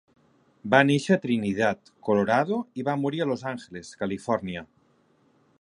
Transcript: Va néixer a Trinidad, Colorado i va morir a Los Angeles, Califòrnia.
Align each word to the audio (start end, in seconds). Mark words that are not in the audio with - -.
Va 0.73 0.79
néixer 0.89 1.13
a 1.17 1.21
Trinidad, 1.25 1.91
Colorado 2.09 2.59
i 2.83 2.89
va 2.89 2.99
morir 3.05 3.21
a 3.27 3.31
Los 3.33 3.47
Angeles, 3.53 3.95
Califòrnia. 4.03 4.69